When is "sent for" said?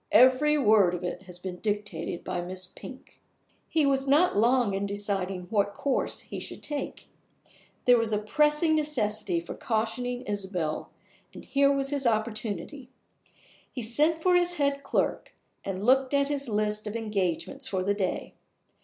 13.83-14.33